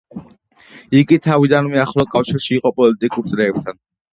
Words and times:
იგი 0.99 1.19
თავიდანვე 1.27 1.83
ახლო 1.83 2.07
კავშირში 2.17 2.59
იყო 2.59 2.73
პოლიტიკურ 2.81 3.31
წრეებთან. 3.35 3.83